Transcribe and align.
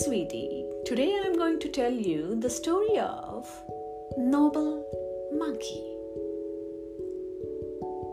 sweetie. 0.00 0.64
Today 0.86 1.20
I'm 1.22 1.36
going 1.36 1.60
to 1.60 1.68
tell 1.68 1.92
you 1.92 2.34
the 2.40 2.48
story 2.48 2.98
of 2.98 3.46
Noble 4.16 4.82
Monkey. 5.38 5.84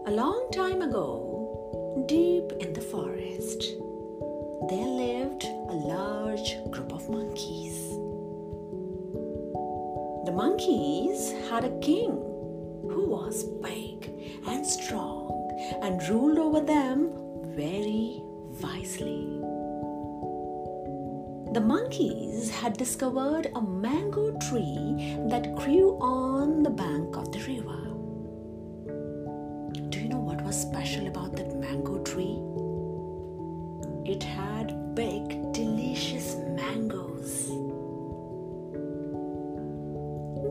A 0.05 0.11
long 0.11 0.49
time 0.53 0.81
ago, 0.81 2.03
deep 2.09 2.51
in 2.59 2.73
the 2.73 2.81
forest, 2.81 3.61
there 4.67 4.91
lived 5.03 5.45
a 5.45 5.77
large 5.95 6.51
group 6.69 6.91
of 6.91 7.09
monkeys. 7.09 7.77
The 10.25 10.33
monkeys 10.35 11.31
had 11.49 11.63
a 11.63 11.79
king 11.79 12.11
who 12.91 13.05
was 13.07 13.45
big 13.63 14.11
and 14.45 14.65
strong 14.65 15.31
and 15.81 16.05
ruled 16.09 16.39
over 16.39 16.59
them 16.59 17.09
very 17.55 18.21
wisely. 18.61 19.39
The 21.51 21.61
monkeys 21.61 22.51
had 22.51 22.77
discovered 22.77 23.51
a 23.55 23.61
mango 23.61 24.37
tree 24.37 25.17
that 25.29 25.55
grew 25.55 25.97
on 25.99 26.61
the 26.61 26.69
bank 26.69 27.17
of 27.17 27.31
the 27.31 27.39
river. 27.39 27.89
Do 29.89 29.99
you 29.99 30.09
know 30.09 30.19
what 30.19 30.43
was 30.43 30.61
special 30.61 31.07
about 31.07 31.35
that 31.37 31.55
mango 31.55 32.03
tree? 32.03 32.37
It 34.05 34.21
had 34.21 34.93
big, 34.93 35.51
delicious 35.51 36.35
mangoes. 36.35 37.47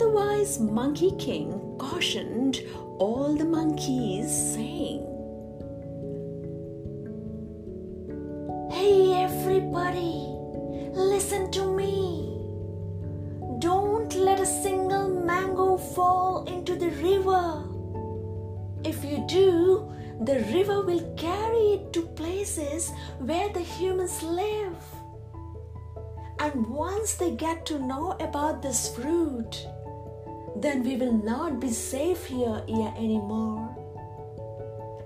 The 0.01 0.11
wise 0.11 0.59
Monkey 0.59 1.13
King 1.13 1.77
cautioned 1.79 2.61
all 2.99 3.37
the 3.37 3.45
monkeys, 3.45 4.31
saying, 4.55 5.07
If 18.85 19.05
you 19.05 19.25
do, 19.27 19.93
the 20.21 20.41
river 20.53 20.83
will 20.83 21.15
carry 21.17 21.75
it 21.75 21.93
to 21.93 22.03
places 22.03 22.91
where 23.19 23.49
the 23.53 23.61
humans 23.61 24.23
live. 24.23 24.77
And 26.41 26.67
once 26.69 27.15
they 27.15 27.33
get 27.33 27.67
to 27.67 27.79
know 27.79 28.13
about 28.21 28.63
this 28.63 28.95
fruit, 28.95 29.67
then 30.57 30.83
we 30.85 30.97
will 30.97 31.13
not 31.13 31.61
be 31.61 31.71
safe 31.71 32.27
here, 32.27 32.63
here 32.67 32.93
anymore. 32.97 33.75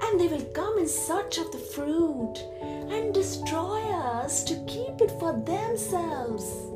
And 0.03 0.21
they 0.21 0.29
will 0.29 0.45
come 0.53 0.79
in 0.79 0.89
search 0.89 1.39
of 1.39 1.51
the 1.53 1.59
fruit 1.59 2.35
and 2.63 3.15
destroy 3.15 3.81
us 3.93 4.45
to 4.45 4.55
keep 4.67 5.01
it 5.01 5.11
for 5.19 5.33
themselves. 5.33 6.72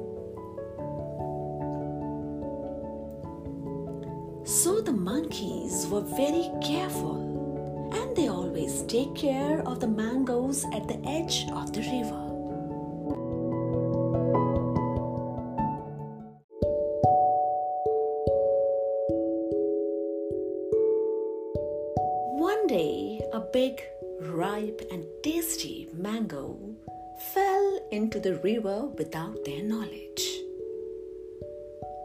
The 4.87 4.93
monkeys 4.93 5.85
were 5.89 6.01
very 6.01 6.49
careful 6.63 7.91
and 7.93 8.17
they 8.17 8.29
always 8.29 8.83
take 8.83 9.13
care 9.17 9.61
of 9.67 9.81
the 9.81 9.89
mangoes 9.89 10.65
at 10.73 10.87
the 10.87 11.01
edge 11.05 11.45
of 11.51 11.73
the 11.73 11.81
river. 11.81 12.23
One 22.39 22.69
day, 22.69 23.21
a 23.33 23.41
big, 23.41 23.83
ripe, 24.21 24.83
and 24.93 25.05
tasty 25.25 25.89
mango 25.93 26.57
fell 27.35 27.81
into 27.91 28.21
the 28.21 28.37
river 28.37 28.87
without 28.97 29.45
their 29.45 29.65
knowledge. 29.65 30.25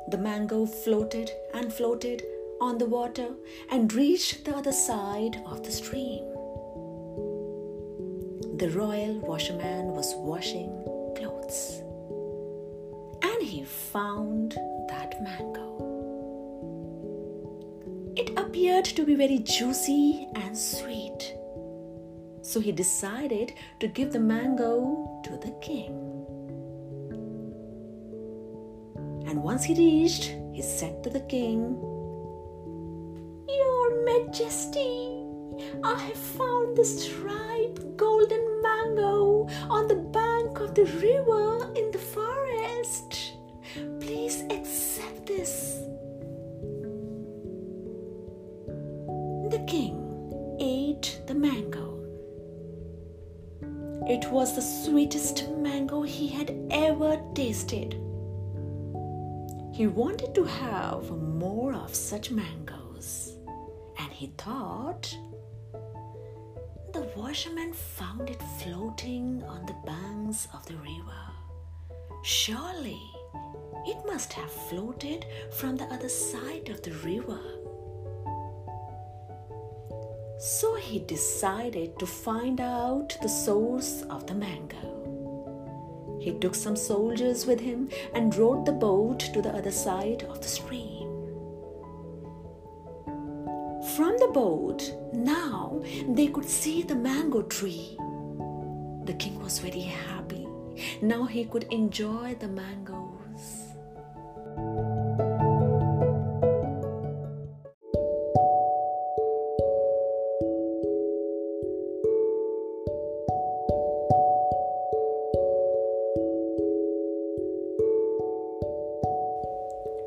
The 0.07 0.17
mango 0.17 0.65
floated 0.65 1.29
and 1.53 1.71
floated 1.71 2.23
on 2.61 2.77
the 2.77 2.85
water 2.85 3.29
and 3.71 3.91
reached 3.93 4.45
the 4.45 4.55
other 4.55 4.71
side 4.71 5.41
of 5.47 5.63
the 5.63 5.71
stream. 5.71 6.23
The 8.57 8.69
royal 8.75 9.15
washerman 9.19 9.87
was 9.87 10.13
washing 10.15 10.69
clothes 11.17 11.81
and 13.23 13.41
he 13.41 13.65
found 13.65 14.51
that 14.89 15.21
mango. 15.23 15.69
It 18.15 18.37
appeared 18.37 18.85
to 18.85 19.05
be 19.05 19.15
very 19.15 19.39
juicy 19.39 20.27
and 20.35 20.55
sweet. 20.55 21.33
So 22.43 22.59
he 22.59 22.71
decided 22.71 23.53
to 23.79 23.87
give 23.87 24.11
the 24.11 24.19
mango 24.19 25.21
to 25.23 25.31
the 25.31 25.55
king. 25.61 25.93
And 29.27 29.41
once 29.41 29.63
he 29.63 29.73
reached, 29.73 30.35
he 30.53 30.61
said 30.61 31.03
to 31.03 31.09
the 31.09 31.21
king, 31.21 31.90
Majesty, 34.11 35.23
I 35.83 35.97
have 35.97 36.17
found 36.17 36.75
this 36.75 37.09
ripe 37.11 37.79
golden 37.95 38.61
mango 38.61 39.47
on 39.69 39.87
the 39.87 39.95
bank 39.95 40.59
of 40.59 40.75
the 40.75 40.83
river 40.83 41.71
in 41.75 41.91
the 41.91 41.97
forest. 41.97 43.33
Please 44.01 44.43
accept 44.49 45.27
this. 45.27 45.77
The 49.49 49.63
king 49.65 49.95
ate 50.59 51.21
the 51.27 51.35
mango. 51.35 51.97
It 54.09 54.29
was 54.29 54.55
the 54.55 54.61
sweetest 54.61 55.49
mango 55.51 56.01
he 56.01 56.27
had 56.27 56.53
ever 56.69 57.21
tasted. 57.33 57.93
He 59.73 59.87
wanted 59.87 60.35
to 60.35 60.43
have 60.43 61.09
more 61.11 61.73
of 61.73 61.95
such 61.95 62.29
mangoes, 62.29 63.30
he 64.21 64.27
thought 64.37 65.17
the 66.93 67.11
washerman 67.17 67.73
found 67.73 68.29
it 68.29 68.39
floating 68.59 69.41
on 69.47 69.65
the 69.65 69.75
banks 69.83 70.47
of 70.53 70.63
the 70.67 70.75
river. 70.75 71.23
Surely 72.21 73.01
it 73.87 73.97
must 74.05 74.31
have 74.33 74.51
floated 74.51 75.25
from 75.57 75.75
the 75.75 75.85
other 75.85 76.07
side 76.07 76.69
of 76.69 76.83
the 76.83 76.91
river. 77.03 77.39
So 80.37 80.75
he 80.75 80.99
decided 80.99 81.97
to 81.97 82.05
find 82.05 82.61
out 82.61 83.17
the 83.23 83.27
source 83.27 84.03
of 84.03 84.27
the 84.27 84.35
mango. 84.35 86.19
He 86.21 86.33
took 86.33 86.53
some 86.53 86.75
soldiers 86.75 87.47
with 87.47 87.59
him 87.59 87.89
and 88.13 88.35
rowed 88.35 88.67
the 88.67 88.71
boat 88.71 89.21
to 89.33 89.41
the 89.41 89.55
other 89.55 89.71
side 89.71 90.21
of 90.29 90.41
the 90.41 90.47
stream. 90.47 91.10
From 94.01 94.17
the 94.17 94.29
boat, 94.33 94.95
now 95.13 95.79
they 96.09 96.25
could 96.25 96.49
see 96.49 96.81
the 96.81 96.95
mango 96.95 97.43
tree. 97.43 97.95
The 99.05 99.13
king 99.19 99.39
was 99.43 99.59
very 99.59 99.81
happy. 99.81 100.47
Now 101.03 101.25
he 101.25 101.45
could 101.45 101.65
enjoy 101.69 102.35
the 102.39 102.47
mangoes. 102.47 103.75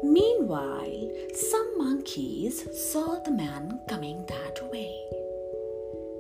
Meanwhile, 0.05 1.11
some 1.35 1.79
monkeys 1.79 2.69
saw 2.79 3.21
the 3.21 3.31
man 3.31 3.81
coming 3.89 4.27
that 4.27 4.71
way. 4.71 4.95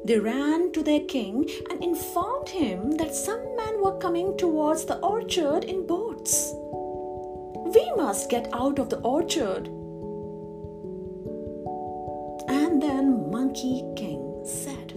They 0.06 0.18
ran 0.18 0.72
to 0.72 0.82
their 0.82 1.00
king 1.00 1.48
and 1.68 1.84
informed 1.84 2.48
him 2.48 2.92
that 2.92 3.14
some 3.14 3.56
men 3.56 3.82
were 3.82 3.98
coming 3.98 4.38
towards 4.38 4.86
the 4.86 4.98
orchard 5.00 5.64
in 5.64 5.86
boats. 5.86 6.50
We 7.74 7.92
must 7.94 8.30
get 8.30 8.48
out 8.54 8.78
of 8.78 8.88
the 8.88 9.00
orchard. 9.00 9.68
And 12.48 12.82
then 12.82 13.30
Monkey 13.30 13.84
King 13.96 14.44
said, 14.46 14.94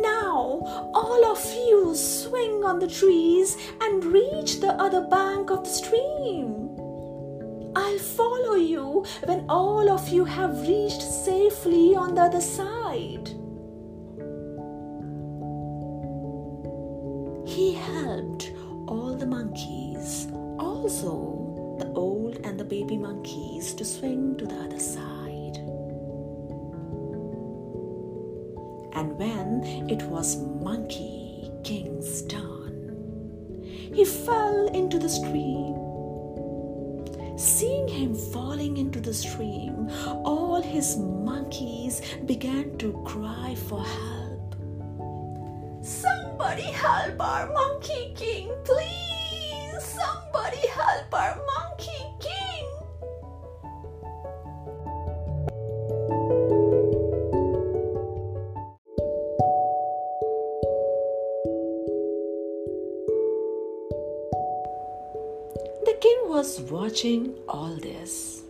Now 0.00 0.62
all 0.94 1.24
of 1.26 1.44
you 1.52 1.94
swing 1.94 2.64
on 2.64 2.78
the 2.78 2.88
trees 2.88 3.58
and 3.82 4.04
reach 4.04 4.60
the 4.60 4.72
other 4.72 5.02
bank 5.02 5.50
of 5.50 5.64
the 5.64 5.70
stream. 5.70 6.53
When 9.24 9.44
all 9.48 9.90
of 9.90 10.08
you 10.08 10.24
have 10.24 10.60
reached 10.66 11.02
safely 11.02 11.94
on 11.94 12.14
the 12.14 12.22
other 12.22 12.40
side. 12.40 13.28
He 17.46 17.74
helped 17.74 18.52
all 18.88 19.14
the 19.14 19.26
monkeys, 19.26 20.28
also 20.58 21.76
the 21.78 21.92
old 21.92 22.36
and 22.44 22.58
the 22.58 22.64
baby 22.64 22.96
monkeys, 22.96 23.74
to 23.74 23.84
swing 23.84 24.36
to 24.38 24.46
the 24.46 24.54
other 24.54 24.80
side. 24.80 25.58
And 28.96 29.18
when 29.18 29.88
it 29.90 30.02
was 30.04 30.36
Monkey 30.36 31.50
King's 31.62 32.22
turn, 32.26 33.62
he 33.62 34.04
fell 34.04 34.68
into 34.68 34.98
the 34.98 35.08
stream. 35.08 35.83
Him 37.94 38.12
falling 38.16 38.76
into 38.76 39.00
the 39.00 39.14
stream, 39.14 39.88
all 40.24 40.60
his 40.60 40.96
monkeys 40.98 42.02
began 42.26 42.76
to 42.78 42.92
cry 43.04 43.54
for 43.68 43.84
help. 43.84 44.56
Somebody 45.80 46.72
help 46.72 47.20
our 47.20 47.46
monkey 47.52 48.12
king, 48.16 48.52
please! 48.64 49.84
Somebody 49.84 50.66
help 50.66 51.14
our 51.14 51.36
was 66.44 66.60
watching 66.70 67.34
all 67.48 67.74
this. 67.76 68.42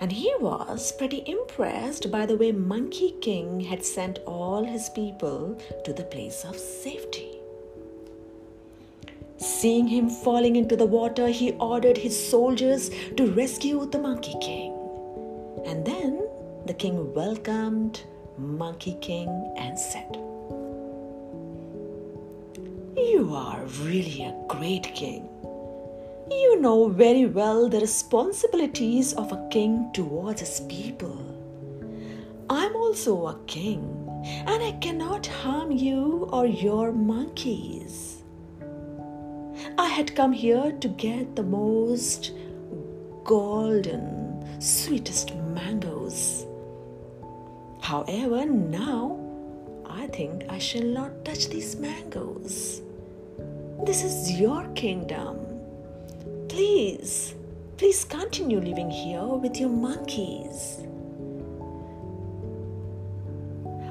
And 0.00 0.10
he 0.10 0.34
was 0.40 0.90
pretty 0.90 1.22
impressed 1.24 2.10
by 2.10 2.26
the 2.26 2.36
way 2.36 2.50
Monkey 2.50 3.14
King 3.20 3.60
had 3.60 3.84
sent 3.84 4.18
all 4.26 4.64
his 4.64 4.88
people 4.88 5.56
to 5.84 5.92
the 5.92 6.02
place 6.02 6.44
of 6.44 6.56
safety. 6.56 7.38
Seeing 9.36 9.86
him 9.86 10.10
falling 10.10 10.56
into 10.56 10.74
the 10.74 10.84
water, 10.84 11.28
he 11.28 11.52
ordered 11.52 11.96
his 11.96 12.18
soldiers 12.30 12.90
to 13.18 13.30
rescue 13.30 13.86
the 13.86 14.00
Monkey 14.00 14.34
King. 14.40 14.72
And 15.64 15.86
then 15.86 16.26
the 16.66 16.74
king 16.74 17.14
welcomed 17.14 18.02
Monkey 18.36 18.96
King 19.00 19.28
and 19.56 19.78
said, 19.78 20.16
You 22.96 23.32
are 23.32 23.62
really 23.84 24.24
a 24.24 24.34
great 24.48 24.92
king. 24.96 25.28
You 26.42 26.60
know 26.60 26.88
very 26.88 27.26
well 27.26 27.68
the 27.68 27.80
responsibilities 27.80 29.12
of 29.12 29.30
a 29.30 29.48
king 29.50 29.90
towards 29.92 30.40
his 30.40 30.60
people. 30.68 31.16
I'm 32.50 32.74
also 32.74 33.28
a 33.28 33.38
king, 33.46 33.82
and 34.46 34.62
I 34.62 34.72
cannot 34.80 35.26
harm 35.26 35.70
you 35.70 36.28
or 36.32 36.46
your 36.46 36.90
monkeys. 36.90 38.22
I 39.78 39.86
had 39.86 40.16
come 40.16 40.32
here 40.32 40.72
to 40.72 40.88
get 40.88 41.36
the 41.36 41.44
most 41.44 42.32
golden, 43.22 44.60
sweetest 44.60 45.34
mangoes. 45.36 46.46
However, 47.80 48.44
now 48.44 49.20
I 49.86 50.08
think 50.08 50.46
I 50.48 50.58
shall 50.58 50.82
not 50.84 51.24
touch 51.24 51.48
these 51.48 51.76
mangoes. 51.76 52.82
This 53.84 54.02
is 54.02 54.40
your 54.40 54.66
kingdom. 54.74 55.43
Please, 56.54 57.34
please 57.78 58.04
continue 58.04 58.60
living 58.60 58.88
here 58.88 59.24
with 59.24 59.58
your 59.58 59.70
monkeys. 59.70 60.86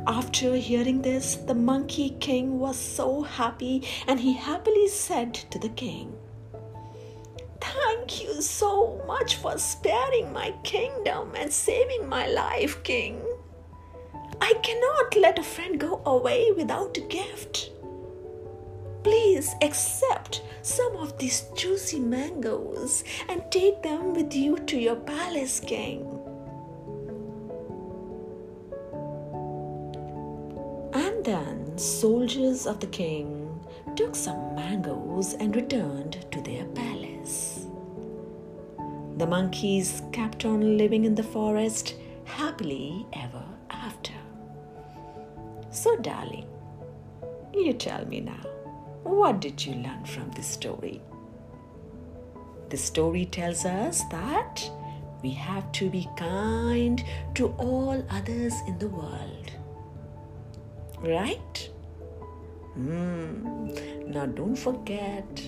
After 0.08 0.56
hearing 0.56 1.02
this, 1.02 1.36
the 1.36 1.56
monkey 1.56 2.12
king 2.22 2.60
was 2.60 2.78
so 2.78 3.22
happy 3.22 3.86
and 4.08 4.18
he 4.18 4.32
happily 4.32 4.88
said 4.88 5.34
to 5.34 5.60
the 5.60 5.68
king, 5.68 6.16
Thank 7.60 8.24
you 8.24 8.42
so 8.42 9.04
much 9.06 9.36
for 9.36 9.58
sparing 9.58 10.32
my 10.32 10.54
kingdom 10.64 11.34
and 11.36 11.52
saving 11.52 12.08
my 12.08 12.28
life, 12.28 12.82
king. 12.84 13.22
I 14.40 14.54
cannot 14.64 15.18
let 15.18 15.38
a 15.38 15.44
friend 15.44 15.78
go 15.78 16.02
away 16.06 16.54
without 16.56 16.96
a 16.96 17.02
gift. 17.02 17.73
Please 19.04 19.56
accept 19.62 20.42
some 20.62 20.96
of 20.96 21.18
these 21.18 21.42
juicy 21.56 22.00
mangoes 22.00 23.04
and 23.28 23.44
take 23.52 23.84
them 23.84 24.14
with 24.14 24.34
you 24.34 24.58
to 24.58 24.78
your 24.78 24.96
palace, 24.96 25.60
king. 25.60 26.02
And 30.94 31.26
then 31.26 31.78
soldiers 31.78 32.66
of 32.66 32.80
the 32.80 32.88
king 32.88 33.60
took 33.96 34.16
some 34.16 34.56
mangoes 34.56 35.34
and 35.34 35.56
returned 35.56 36.26
to 36.32 36.42
their 36.42 36.66
palace. 36.66 37.66
The 39.18 39.28
monkeys 39.28 40.02
kept 40.12 40.46
on 40.46 40.78
living 40.78 41.06
in 41.06 41.16
the 41.16 41.24
forest 41.24 41.96
happily 42.26 43.06
ever 43.14 43.44
after. 43.70 44.14
So, 45.70 45.96
darling, 45.98 46.48
you 47.54 47.74
tell 47.74 48.06
me 48.06 48.22
now, 48.22 48.44
what 49.04 49.40
did 49.40 49.66
you 49.66 49.76
learn 49.76 50.06
from 50.06 50.32
this 50.32 50.48
story? 50.48 51.02
The 52.70 52.78
story 52.78 53.26
tells 53.26 53.66
us 53.66 54.04
that 54.10 54.70
we 55.22 55.32
have 55.32 55.72
to 55.74 55.90
be 55.90 56.08
kind 56.18 57.04
to 57.36 57.48
all 57.58 58.04
others 58.10 58.54
in 58.68 58.78
the 58.80 58.90
world. 58.90 59.52
Right? 61.00 61.70
Hmm. 62.74 63.68
Now 64.08 64.26
don't 64.26 64.56
forget, 64.56 65.44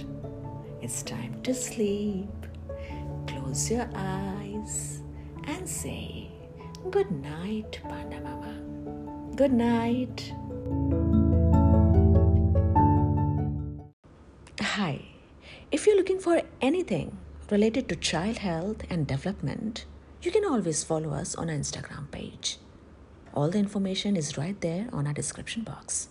it's 0.82 1.02
time 1.04 1.42
to 1.44 1.54
sleep. 1.54 2.30
Close 3.28 3.72
your 3.72 3.90
eyes 3.96 5.02
and 5.46 5.68
say 5.68 6.30
good 6.92 7.10
night, 7.12 7.80
Panda 7.84 8.22
Mama. 8.22 9.34
Good 9.36 9.54
night. 9.54 10.32
Hi. 14.76 15.06
If 15.72 15.88
you're 15.88 15.96
looking 15.96 16.20
for 16.20 16.42
anything 16.60 17.18
related 17.50 17.88
to 17.88 17.96
child 17.96 18.40
health 18.40 18.84
and 18.90 19.08
development, 19.08 19.86
you 20.22 20.32
can 20.32 20.44
always 20.44 20.84
follow 20.84 21.12
us 21.12 21.34
on 21.34 21.50
our 21.50 21.56
Instagram 21.56 22.12
page. 22.12 22.58
All 23.34 23.50
the 23.50 23.58
information 23.58 24.18
is 24.18 24.38
right 24.38 24.60
there 24.60 24.90
on 24.92 25.08
our 25.08 25.14
description 25.14 25.62
box. 25.64 26.10